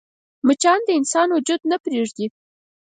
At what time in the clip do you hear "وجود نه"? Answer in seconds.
1.31-1.77